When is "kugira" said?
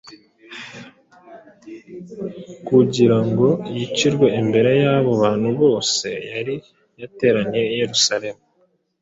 2.67-3.17